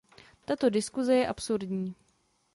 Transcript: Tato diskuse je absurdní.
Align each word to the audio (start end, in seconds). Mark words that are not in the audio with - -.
Tato 0.45 0.69
diskuse 0.69 1.15
je 1.15 1.27
absurdní. 1.27 1.95